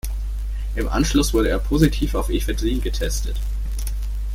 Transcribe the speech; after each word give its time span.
Im 0.73 0.89
Anschluss 0.89 1.31
wurde 1.31 1.49
er 1.49 1.59
positiv 1.59 2.15
auf 2.15 2.29
Ephedrin 2.31 2.81
getestet. 2.81 3.39